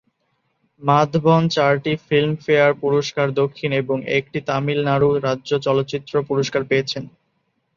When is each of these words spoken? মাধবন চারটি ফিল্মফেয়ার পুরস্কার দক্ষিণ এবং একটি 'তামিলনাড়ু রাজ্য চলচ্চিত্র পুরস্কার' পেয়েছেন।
মাধবন 0.81 1.41
চারটি 1.49 1.93
ফিল্মফেয়ার 2.05 2.71
পুরস্কার 2.81 3.27
দক্ষিণ 3.41 3.71
এবং 3.81 3.97
একটি 4.17 4.39
'তামিলনাড়ু 4.41 5.09
রাজ্য 5.27 5.51
চলচ্চিত্র 5.65 6.13
পুরস্কার' 6.29 6.69
পেয়েছেন। 6.69 7.03